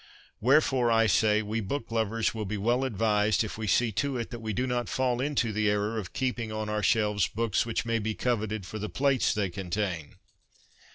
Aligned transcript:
Wherefore, 0.39 0.89
I 0.89 1.05
say, 1.05 1.43
we 1.43 1.61
book 1.61 1.91
lovers 1.91 2.33
will 2.33 2.45
be 2.47 2.57
well 2.57 2.85
advised 2.85 3.43
if 3.43 3.55
we 3.59 3.67
see 3.67 3.91
to 3.91 4.17
it 4.17 4.31
that 4.31 4.39
we 4.39 4.51
do 4.51 4.65
not 4.65 4.89
fall 4.89 5.21
into 5.21 5.53
the 5.53 5.69
error 5.69 5.99
of 5.99 6.11
keeping 6.11 6.51
on 6.51 6.69
our 6.69 6.81
shelves 6.81 7.27
books 7.27 7.67
which 7.67 7.85
may 7.85 7.99
be 7.99 8.15
coveted 8.15 8.65
for 8.65 8.79
the 8.79 8.89
plates 8.89 9.31
they 9.31 9.51
contain. 9.51 10.15